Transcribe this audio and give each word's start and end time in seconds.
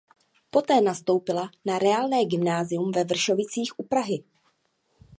Poté 0.51 0.81
nastoupila 0.81 1.51
na 1.65 1.77
reálné 1.79 2.25
gymnázium 2.25 2.91
ve 2.91 3.03
Vršovicích 3.03 3.79
u 3.79 3.83
Prahy. 3.83 4.23